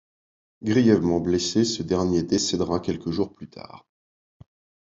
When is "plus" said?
3.35-3.47